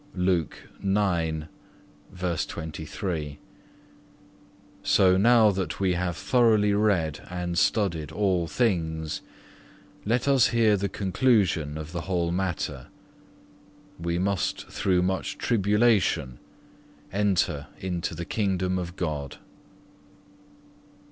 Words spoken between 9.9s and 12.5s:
let us hear the conclusion of the whole